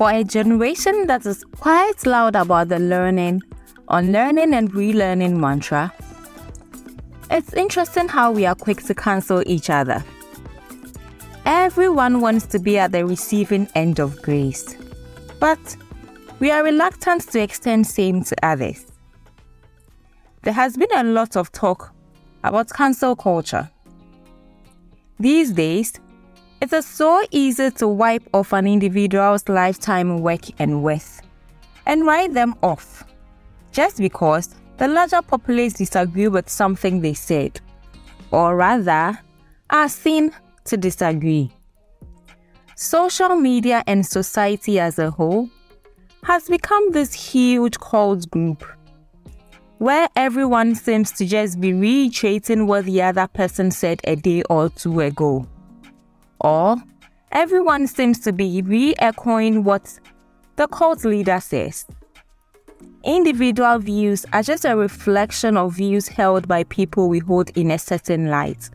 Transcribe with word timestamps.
For 0.00 0.10
a 0.10 0.24
generation 0.24 1.08
that 1.08 1.26
is 1.26 1.44
quite 1.44 2.06
loud 2.06 2.34
about 2.34 2.70
the 2.70 2.78
learning, 2.78 3.42
unlearning, 3.90 4.54
and 4.54 4.72
relearning 4.72 5.36
mantra, 5.36 5.92
it's 7.30 7.52
interesting 7.52 8.08
how 8.08 8.32
we 8.32 8.46
are 8.46 8.54
quick 8.54 8.82
to 8.84 8.94
cancel 8.94 9.42
each 9.44 9.68
other. 9.68 10.02
Everyone 11.44 12.22
wants 12.22 12.46
to 12.46 12.58
be 12.58 12.78
at 12.78 12.92
the 12.92 13.04
receiving 13.04 13.68
end 13.74 13.98
of 13.98 14.22
grace, 14.22 14.74
but 15.38 15.76
we 16.38 16.50
are 16.50 16.64
reluctant 16.64 17.30
to 17.32 17.42
extend 17.42 17.86
same 17.86 18.24
to 18.24 18.34
others. 18.42 18.86
There 20.44 20.54
has 20.54 20.78
been 20.78 20.94
a 20.94 21.04
lot 21.04 21.36
of 21.36 21.52
talk 21.52 21.92
about 22.42 22.70
cancel 22.70 23.14
culture. 23.16 23.68
These 25.18 25.52
days, 25.52 25.92
it 26.60 26.72
is 26.72 26.86
so 26.86 27.22
easy 27.30 27.70
to 27.70 27.88
wipe 27.88 28.28
off 28.34 28.52
an 28.52 28.66
individual's 28.66 29.48
lifetime 29.48 30.18
work 30.18 30.42
and 30.58 30.82
worth 30.82 31.22
and 31.86 32.04
write 32.04 32.34
them 32.34 32.54
off 32.62 33.04
just 33.72 33.98
because 33.98 34.54
the 34.76 34.88
larger 34.88 35.22
populace 35.22 35.74
disagree 35.74 36.28
with 36.28 36.48
something 36.48 37.00
they 37.00 37.14
said, 37.14 37.60
or 38.30 38.56
rather, 38.56 39.18
are 39.68 39.88
seen 39.88 40.32
to 40.64 40.76
disagree. 40.76 41.50
Social 42.76 43.36
media 43.36 43.84
and 43.86 44.04
society 44.04 44.80
as 44.80 44.98
a 44.98 45.10
whole 45.10 45.48
has 46.24 46.48
become 46.48 46.92
this 46.92 47.12
huge 47.12 47.78
cult 47.78 48.30
group 48.30 48.64
where 49.78 50.08
everyone 50.16 50.74
seems 50.74 51.10
to 51.12 51.24
just 51.24 51.60
be 51.60 51.72
reiterating 51.72 52.66
what 52.66 52.84
the 52.84 53.00
other 53.00 53.26
person 53.26 53.70
said 53.70 54.00
a 54.04 54.14
day 54.14 54.42
or 54.50 54.68
two 54.68 55.00
ago. 55.00 55.46
Or 56.40 56.76
everyone 57.32 57.86
seems 57.86 58.18
to 58.20 58.32
be 58.32 58.62
re 58.62 58.94
echoing 58.98 59.64
what 59.64 59.98
the 60.56 60.66
cult 60.66 61.04
leader 61.04 61.40
says. 61.40 61.86
Individual 63.04 63.78
views 63.78 64.26
are 64.32 64.42
just 64.42 64.64
a 64.64 64.76
reflection 64.76 65.56
of 65.56 65.74
views 65.74 66.08
held 66.08 66.46
by 66.46 66.64
people 66.64 67.08
we 67.08 67.18
hold 67.18 67.50
in 67.56 67.70
a 67.70 67.78
certain 67.78 68.28
light. 68.28 68.68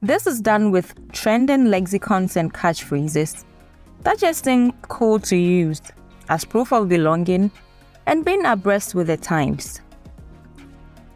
This 0.00 0.26
is 0.26 0.40
done 0.40 0.70
with 0.70 0.94
trending 1.12 1.66
lexicons 1.66 2.36
and 2.36 2.54
catchphrases 2.54 3.44
that 4.02 4.18
just 4.18 4.44
seem 4.44 4.72
cool 4.82 5.18
to 5.20 5.36
use 5.36 5.82
as 6.28 6.44
proof 6.44 6.72
of 6.72 6.88
belonging 6.88 7.50
and 8.06 8.24
being 8.24 8.46
abreast 8.46 8.94
with 8.94 9.08
the 9.08 9.16
times. 9.16 9.80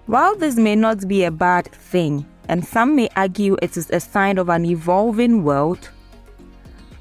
While 0.07 0.36
this 0.36 0.57
may 0.57 0.75
not 0.75 1.07
be 1.07 1.25
a 1.25 1.31
bad 1.31 1.70
thing, 1.73 2.27
and 2.48 2.67
some 2.67 2.97
may 2.97 3.09
argue 3.17 3.57
it 3.62 3.77
is 3.77 3.91
a 3.91 4.01
sign 4.01 4.39
of 4.39 4.48
an 4.48 4.65
evolving 4.65 5.45
world, 5.45 5.89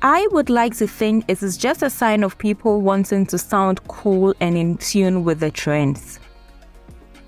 I 0.01 0.27
would 0.31 0.49
like 0.49 0.75
to 0.77 0.87
think 0.87 1.25
it 1.27 1.43
is 1.43 1.57
just 1.57 1.83
a 1.83 1.89
sign 1.89 2.23
of 2.23 2.37
people 2.37 2.81
wanting 2.81 3.25
to 3.27 3.37
sound 3.37 3.87
cool 3.87 4.33
and 4.39 4.57
in 4.57 4.77
tune 4.77 5.23
with 5.23 5.39
the 5.39 5.51
trends. 5.51 6.19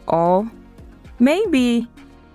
Or 0.08 0.50
maybe 1.20 1.88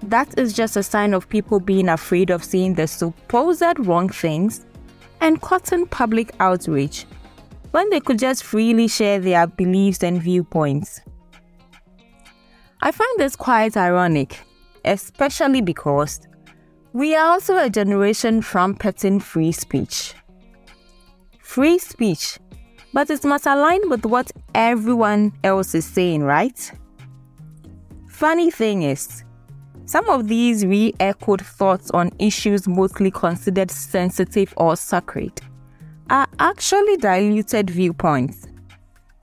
that 0.04 0.38
is 0.38 0.52
just 0.52 0.76
a 0.76 0.82
sign 0.82 1.12
of 1.12 1.28
people 1.28 1.58
being 1.58 1.88
afraid 1.88 2.30
of 2.30 2.44
seeing 2.44 2.74
the 2.74 2.86
supposed 2.86 3.78
wrong 3.80 4.08
things 4.08 4.64
and 5.20 5.40
causing 5.40 5.86
public 5.86 6.32
outrage 6.38 7.06
when 7.72 7.90
they 7.90 8.00
could 8.00 8.18
just 8.18 8.44
freely 8.44 8.88
share 8.88 9.18
their 9.18 9.46
beliefs 9.46 10.02
and 10.02 10.22
viewpoints. 10.22 11.00
I 12.80 12.92
find 12.92 13.18
this 13.18 13.34
quite 13.34 13.76
ironic, 13.76 14.40
especially 14.88 15.60
because 15.60 16.26
we 16.92 17.14
are 17.14 17.26
also 17.28 17.56
a 17.56 17.70
generation 17.70 18.40
trumpeting 18.40 19.20
free 19.20 19.52
speech. 19.52 20.14
Free 21.40 21.78
speech, 21.78 22.38
but 22.92 23.10
it 23.10 23.24
must 23.24 23.46
align 23.46 23.88
with 23.88 24.04
what 24.04 24.32
everyone 24.54 25.32
else 25.44 25.74
is 25.74 25.84
saying, 25.84 26.22
right? 26.22 26.72
Funny 28.08 28.50
thing 28.50 28.82
is, 28.82 29.24
some 29.84 30.08
of 30.08 30.28
these 30.28 30.66
re 30.66 30.92
echoed 30.98 31.40
thoughts 31.40 31.90
on 31.92 32.10
issues 32.18 32.66
mostly 32.66 33.10
considered 33.10 33.70
sensitive 33.70 34.52
or 34.56 34.76
sacred 34.76 35.40
are 36.10 36.26
actually 36.38 36.96
diluted 36.96 37.70
viewpoints. 37.70 38.46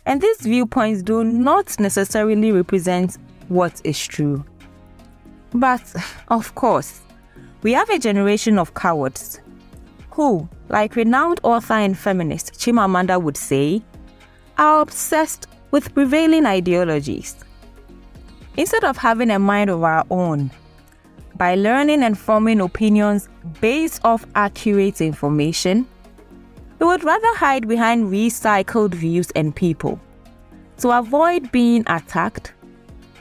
And 0.05 0.21
these 0.21 0.41
viewpoints 0.41 1.01
do 1.01 1.23
not 1.23 1.79
necessarily 1.79 2.51
represent 2.51 3.17
what 3.47 3.81
is 3.83 3.99
true. 4.05 4.45
But, 5.55 5.95
of 6.27 6.53
course, 6.53 6.99
we 7.61 7.71
have 7.71 7.89
a 7.89 7.97
generation 7.97 8.59
of 8.59 8.73
cowards 8.73 9.39
who, 10.11 10.49
like 10.67 10.97
renowned 10.97 11.39
author 11.43 11.75
and 11.75 11.97
feminist 11.97 12.55
Chimamanda 12.55 13.21
would 13.21 13.37
say, 13.37 13.81
are 14.57 14.81
obsessed 14.81 15.47
with 15.71 15.93
prevailing 15.93 16.45
ideologies. 16.45 17.37
Instead 18.57 18.83
of 18.83 18.97
having 18.97 19.31
a 19.31 19.39
mind 19.39 19.69
of 19.69 19.81
our 19.81 20.05
own, 20.09 20.51
by 21.37 21.55
learning 21.55 22.03
and 22.03 22.17
forming 22.17 22.59
opinions 22.59 23.29
based 23.61 24.03
off 24.03 24.25
accurate 24.35 24.99
information, 24.99 25.87
we 26.79 26.85
would 26.85 27.05
rather 27.05 27.33
hide 27.37 27.65
behind 27.65 28.11
recycled 28.11 28.93
views 28.93 29.31
and 29.37 29.55
people 29.55 30.01
to 30.79 30.89
avoid 30.91 31.49
being 31.53 31.85
attacked, 31.87 32.51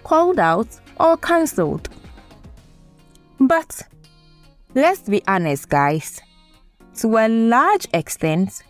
called 0.02 0.40
out, 0.40 0.66
or 0.98 1.16
cancelled. 1.16 1.88
But 3.40 3.82
let's 4.74 5.02
be 5.02 5.22
honest, 5.26 5.68
guys. 5.68 6.20
To 6.96 7.16
a 7.18 7.28
large 7.28 7.86
extent, 7.92 8.62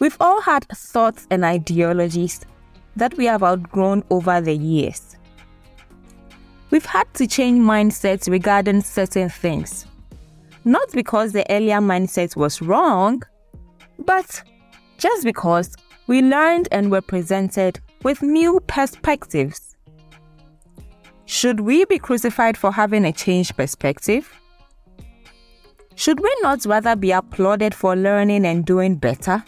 we've 0.00 0.16
all 0.20 0.40
had 0.40 0.66
thoughts 0.68 1.26
and 1.30 1.44
ideologies 1.44 2.40
that 2.96 3.16
we 3.16 3.26
have 3.26 3.42
outgrown 3.42 4.04
over 4.10 4.40
the 4.40 4.54
years. 4.54 5.16
We've 6.70 6.86
had 6.86 7.12
to 7.14 7.26
change 7.26 7.60
mindsets 7.60 8.30
regarding 8.30 8.80
certain 8.82 9.28
things. 9.28 9.86
Not 10.64 10.90
because 10.92 11.32
the 11.32 11.50
earlier 11.50 11.78
mindset 11.80 12.36
was 12.36 12.62
wrong, 12.62 13.22
but 13.98 14.42
just 14.98 15.24
because 15.24 15.74
we 16.06 16.22
learned 16.22 16.68
and 16.72 16.90
were 16.90 17.00
presented 17.00 17.80
with 18.02 18.22
new 18.22 18.60
perspectives. 18.66 19.71
Should 21.26 21.60
we 21.60 21.84
be 21.84 21.98
crucified 21.98 22.56
for 22.56 22.72
having 22.72 23.04
a 23.04 23.12
changed 23.12 23.56
perspective? 23.56 24.32
Should 25.94 26.20
we 26.20 26.34
not 26.42 26.64
rather 26.64 26.96
be 26.96 27.12
applauded 27.12 27.74
for 27.74 27.94
learning 27.94 28.46
and 28.46 28.64
doing 28.64 28.96
better? 28.96 29.44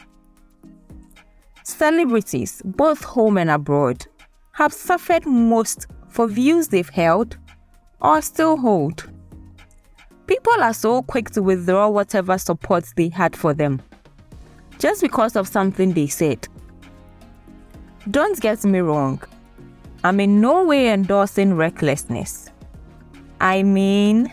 Celebrities, 1.62 2.62
both 2.64 3.02
home 3.02 3.38
and 3.38 3.50
abroad, 3.50 4.06
have 4.52 4.72
suffered 4.72 5.26
most 5.26 5.86
for 6.08 6.28
views 6.28 6.68
they've 6.68 6.88
held 6.88 7.36
or 8.00 8.20
still 8.22 8.56
hold. 8.56 9.10
People 10.26 10.62
are 10.62 10.74
so 10.74 11.02
quick 11.02 11.30
to 11.30 11.42
withdraw 11.42 11.88
whatever 11.88 12.38
support 12.38 12.84
they 12.96 13.08
had 13.08 13.34
for 13.34 13.52
them 13.52 13.82
just 14.78 15.00
because 15.00 15.36
of 15.36 15.48
something 15.48 15.92
they 15.92 16.06
said. 16.06 16.46
Don't 18.10 18.38
get 18.40 18.64
me 18.64 18.80
wrong, 18.80 19.22
I'm 20.04 20.20
in 20.20 20.38
no 20.38 20.66
way 20.66 20.90
endorsing 20.90 21.54
recklessness. 21.54 22.50
I 23.40 23.62
mean, 23.62 24.30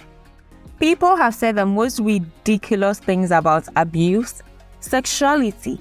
people 0.82 1.16
have 1.16 1.34
said 1.34 1.56
the 1.56 1.66
most 1.66 2.02
ridiculous 2.02 3.00
things 3.00 3.32
about 3.32 3.70
abuse, 3.78 4.44
sexuality, 4.82 5.80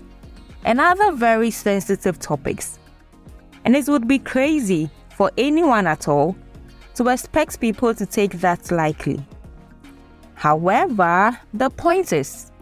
and 0.65 0.81
other 0.81 1.11
very 1.11 1.51
sensitive 1.51 2.21
topics. 2.21 2.78
And 3.65 3.75
it 3.75 3.89
would 3.89 4.06
be 4.06 4.21
crazy 4.21 4.89
for 5.17 5.33
anyone 5.37 5.89
at 5.89 6.07
all 6.07 6.37
to 6.95 7.09
expect 7.09 7.61
people 7.61 7.93
to 7.93 8.07
take 8.07 8.34
that 8.34 8.71
lightly. 8.71 9.21
However, 10.34 11.37
the 11.53 11.69
point 11.69 12.12
is, 12.12 12.53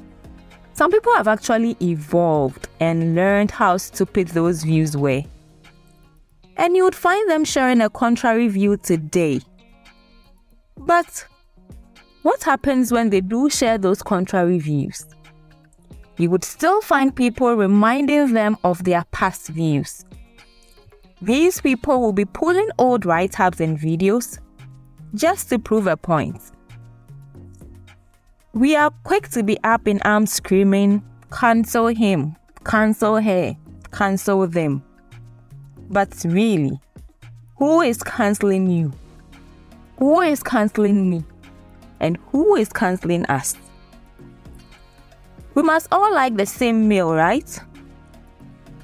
some 0.73 0.91
people 0.91 1.15
have 1.15 1.29
actually 1.29 1.77
evolved 1.83 2.69
and 2.81 3.15
learned 3.15 3.51
how 3.51 3.77
stupid 3.77 4.29
those 4.29 4.63
views 4.63 4.97
were. 4.97 5.25
And 6.59 6.77
you 6.77 6.85
would 6.85 6.95
find 6.95 7.31
them 7.31 7.45
sharing 7.45 7.81
a 7.81 7.89
contrary 7.89 8.49
view 8.49 8.77
today. 8.77 9.41
But 10.77 11.27
what 12.23 12.43
happens 12.43 12.93
when 12.93 13.11
they 13.11 13.21
do 13.21 13.49
share 13.49 13.79
those 13.79 14.03
contrary 14.03 14.59
views? 14.59 15.07
You 16.19 16.31
would 16.31 16.43
still 16.43 16.81
find 16.81 17.15
people 17.15 17.55
reminding 17.55 18.33
them 18.33 18.57
of 18.65 18.83
their 18.83 19.05
past 19.13 19.49
views. 19.49 20.05
These 21.23 21.61
people 21.61 22.01
will 22.01 22.13
be 22.13 22.25
pulling 22.25 22.69
old 22.79 23.07
write 23.07 23.39
ups 23.39 23.61
and 23.61 23.79
videos 23.79 24.39
just 25.15 25.49
to 25.51 25.59
prove 25.59 25.87
a 25.87 25.97
point. 25.97 26.41
We 28.53 28.75
are 28.75 28.91
quick 29.05 29.29
to 29.31 29.45
be 29.45 29.59
up 29.63 29.87
in 29.87 30.01
arms 30.05 30.33
screaming, 30.33 31.05
cancel 31.31 31.87
him, 31.87 32.35
cancel 32.65 33.21
her, 33.21 33.57
cancel 33.93 34.47
them. 34.49 34.83
But 35.91 36.15
really, 36.25 36.79
who 37.57 37.81
is 37.81 38.03
canceling 38.03 38.69
you? 38.69 38.93
Who 39.99 40.21
is 40.21 40.43
canceling 40.43 41.11
me? 41.11 41.25
And 42.01 42.19
who 42.31 42.57
is 42.57 42.69
canceling 42.69 43.25
us? 43.27 43.57
We 45.55 45.63
must 45.63 45.89
all 45.91 46.15
like 46.15 46.37
the 46.37 46.47
same 46.47 46.87
meal, 46.87 47.13
right? 47.15 47.59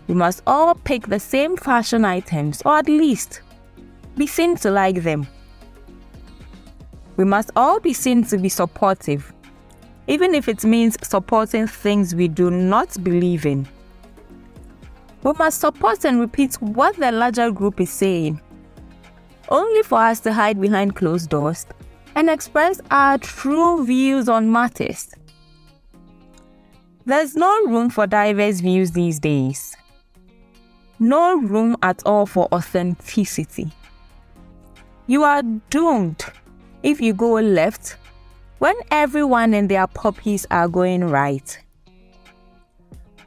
We 0.09 0.15
must 0.15 0.43
all 0.47 0.75
pick 0.75 1.07
the 1.07 1.21
same 1.21 1.57
fashion 1.57 2.05
items, 2.05 2.63
or 2.65 2.79
at 2.79 2.89
least 2.89 3.43
be 4.17 4.27
seen 4.27 4.57
to 4.57 4.71
like 4.71 5.03
them. 5.03 5.27
We 7.17 7.25
must 7.25 7.51
all 7.55 7.81
be 7.81 7.93
seen 7.93 8.25
to 8.25 8.39
be 8.39 8.49
supportive, 8.49 9.33
even 10.09 10.35
if 10.35 10.49
it 10.49 10.65
means 10.65 10.97
supporting 11.07 11.67
things 11.69 12.15
we 12.15 12.29
do 12.29 12.51
not 12.51 13.03
believe 13.05 13.47
in. 13.47 13.69
We 15.25 15.33
must 15.39 15.59
support 15.59 16.05
and 16.05 16.21
repeat 16.21 16.55
what 16.61 16.97
the 16.97 17.11
larger 17.11 17.51
group 17.51 17.81
is 17.81 17.91
saying, 17.91 18.41
only 19.49 19.83
for 19.83 19.99
us 19.99 20.21
to 20.21 20.33
hide 20.35 20.61
behind 20.61 20.97
closed 20.97 21.31
doors 21.31 21.67
and 22.15 22.29
express 22.29 22.79
our 22.91 23.17
true 23.17 23.87
views 23.87 24.29
on 24.29 24.53
matters. 24.53 25.15
There's 27.07 27.37
no 27.37 27.65
room 27.65 27.89
for 27.89 28.07
diverse 28.07 28.61
views 28.61 28.93
these 28.93 29.19
days. 29.19 29.75
No 30.99 31.39
room 31.39 31.77
at 31.83 32.03
all 32.05 32.27
for 32.27 32.47
authenticity. 32.53 33.73
You 35.07 35.25
are 35.25 35.43
doomed 35.71 36.23
if 36.83 37.01
you 37.01 37.15
go 37.15 37.33
left 37.33 37.97
when 38.59 38.77
everyone 38.91 39.55
and 39.55 39.71
their 39.71 39.87
puppies 39.87 40.47
are 40.51 40.69
going 40.69 41.05
right. 41.05 41.59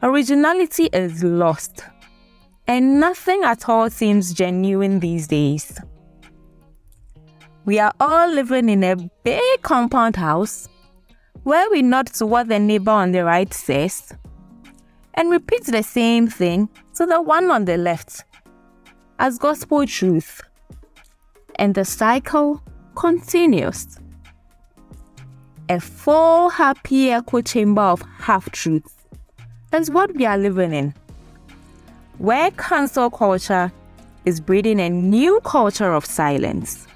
Originality 0.04 0.90
is 0.94 1.24
lost, 1.24 1.84
and 2.68 3.00
nothing 3.00 3.44
at 3.44 3.68
all 3.68 3.90
seems 3.90 4.32
genuine 4.32 5.00
these 5.00 5.26
days. 5.26 5.80
We 7.66 7.80
are 7.80 7.94
all 8.00 8.30
living 8.30 8.70
in 8.70 8.84
a 8.84 8.96
big 9.24 9.62
compound 9.64 10.16
house 10.16 10.70
where 11.42 11.68
we 11.72 11.82
nod 11.82 12.08
to 12.14 12.28
what 12.28 12.48
the 12.48 12.60
neighbor 12.60 12.92
on 12.92 13.12
the 13.12 13.26
right 13.26 13.52
says 13.52 14.14
and 15.16 15.32
repeat 15.32 15.66
the 15.66 15.82
same 15.82 16.28
thing 16.28 16.70
to 16.94 17.08
the 17.08 17.20
one 17.20 17.50
on 17.50 17.66
the 17.66 17.78
left 17.78 18.24
as 19.18 19.40
gospel 19.40 19.88
truth. 19.88 20.42
And 21.56 21.74
the 21.74 21.86
cycle 21.86 22.62
continues. 22.96 23.98
A 25.70 25.80
full, 25.80 26.50
happy 26.50 27.10
echo 27.10 27.42
chamber 27.42 27.82
of 27.82 28.04
half 28.20 28.52
truths 28.52 28.97
is 29.74 29.92
what 29.92 30.14
we 30.16 30.26
are 30.26 30.38
living 30.38 30.74
in, 30.74 30.94
where 32.18 32.52
cancel 32.52 33.10
culture 33.10 33.72
is 34.26 34.40
breeding 34.40 34.80
a 34.80 34.90
new 34.90 35.40
culture 35.44 35.94
of 35.94 36.06
silence. 36.06 36.88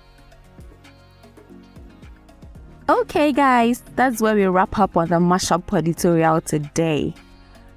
Okay, 2.89 3.31
guys, 3.31 3.83
that's 3.95 4.21
where 4.21 4.35
we 4.35 4.45
wrap 4.45 4.77
up 4.77 4.97
on 4.97 5.07
the 5.09 5.15
mashup 5.15 5.65
poditorial 5.65 6.41
today. 6.41 7.13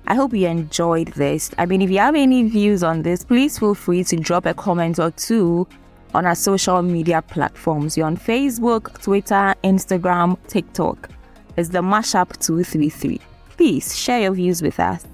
I 0.07 0.15
hope 0.15 0.35
you 0.35 0.47
enjoyed 0.49 1.09
this. 1.09 1.51
I 1.57 1.67
mean, 1.67 1.83
if 1.83 1.91
you 1.91 1.99
have 1.99 2.15
any 2.15 2.43
views 2.49 2.83
on 2.83 3.03
this, 3.03 3.25
please 3.25 3.59
feel 3.59 3.75
free 3.75 4.05
to 4.05 4.17
drop 4.17 4.45
a 4.45 4.55
comment 4.55 4.99
or 4.99 5.11
two 5.13 5.67
on 6.15 6.27
our 6.27 6.35
social 6.35 6.83
media 6.83 7.23
platforms. 7.23 7.97
You're 7.97 8.07
on 8.07 8.17
Facebook, 8.17 9.01
Twitter, 9.03 9.55
Instagram, 9.65 10.37
TikTok. 10.47 11.09
It's 11.57 11.69
the 11.69 11.81
Mashup 11.81 12.37
233. 12.39 13.21
Please 13.57 13.97
share 13.97 14.21
your 14.21 14.33
views 14.33 14.63
with 14.63 14.81
us. 14.81 15.07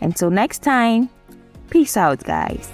Until 0.00 0.30
next 0.30 0.62
time, 0.62 1.08
peace 1.70 1.96
out, 1.96 2.22
guys. 2.24 2.70